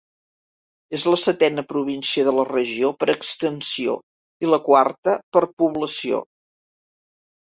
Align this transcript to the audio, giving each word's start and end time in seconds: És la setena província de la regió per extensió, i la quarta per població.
És 0.99 1.03
la 1.09 1.17
setena 1.23 1.63
província 1.73 2.23
de 2.27 2.31
la 2.37 2.45
regió 2.47 2.89
per 3.01 3.09
extensió, 3.13 3.93
i 4.47 4.49
la 4.53 4.59
quarta 4.71 5.15
per 5.37 5.43
població. 5.63 6.23